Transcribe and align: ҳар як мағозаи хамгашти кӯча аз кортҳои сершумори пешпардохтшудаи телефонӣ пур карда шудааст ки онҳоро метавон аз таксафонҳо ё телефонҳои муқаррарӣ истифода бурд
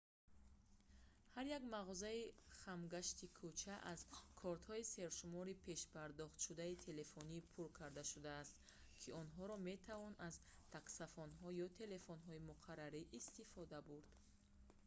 ҳар 1.33 1.45
як 1.57 1.63
мағозаи 1.75 2.21
хамгашти 2.61 3.25
кӯча 3.39 3.75
аз 3.93 3.99
кортҳои 4.41 4.87
сершумори 4.95 5.59
пешпардохтшудаи 5.65 6.81
телефонӣ 6.87 7.39
пур 7.51 7.67
карда 7.79 8.03
шудааст 8.11 8.55
ки 9.01 9.09
онҳоро 9.21 9.55
метавон 9.69 10.13
аз 10.27 10.35
таксафонҳо 10.75 11.47
ё 11.65 11.67
телефонҳои 11.81 12.45
муқаррарӣ 12.49 13.01
истифода 13.19 13.79
бурд 13.89 14.09